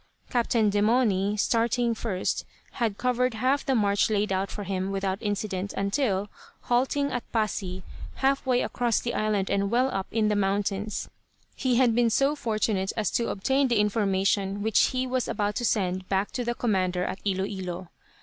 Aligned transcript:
Captain 0.31 0.71
Demauny, 0.71 1.39
starting 1.39 1.93
first, 1.93 2.43
had 2.71 2.97
covered 2.97 3.35
half 3.35 3.63
the 3.63 3.75
march 3.75 4.09
laid 4.09 4.31
out 4.33 4.49
for 4.49 4.63
him, 4.63 4.89
without 4.89 5.21
incident, 5.21 5.73
until, 5.73 6.27
halting 6.61 7.11
at 7.11 7.31
Pasi, 7.31 7.83
half 8.15 8.43
way 8.43 8.63
across 8.63 8.99
the 8.99 9.13
island 9.13 9.47
and 9.51 9.69
well 9.69 9.89
up 9.91 10.07
in 10.09 10.27
the 10.27 10.35
mountains, 10.35 11.07
he 11.55 11.75
had 11.75 11.93
been 11.93 12.09
so 12.09 12.35
fortunate 12.35 12.91
as 12.97 13.11
to 13.11 13.29
obtain 13.29 13.67
the 13.67 13.77
information 13.79 14.63
which 14.63 14.85
he 14.87 15.05
was 15.05 15.27
about 15.27 15.53
to 15.57 15.63
send 15.63 16.09
back 16.09 16.31
to 16.31 16.43
the 16.43 16.55
commander 16.55 17.03
at 17.03 17.19
Ilo 17.23 17.43
Ilo. 17.45 17.89